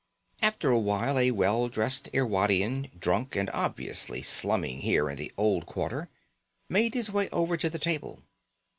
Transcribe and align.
After 0.41 0.71
a 0.71 0.79
while 0.79 1.19
a 1.19 1.29
well 1.29 1.69
dressed 1.69 2.09
Irwadian, 2.11 2.89
drunk 2.99 3.35
and 3.35 3.51
obviously 3.51 4.23
slumming 4.23 4.79
here 4.81 5.11
in 5.11 5.15
the 5.15 5.31
Old 5.37 5.67
Quarter, 5.67 6.09
made 6.67 6.95
his 6.95 7.11
way 7.11 7.29
over 7.29 7.55
to 7.55 7.69
the 7.69 7.77
table. 7.77 8.23